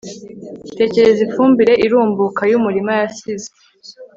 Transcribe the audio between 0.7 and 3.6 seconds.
Tekereza ifumbire irumbuka yumurima yasize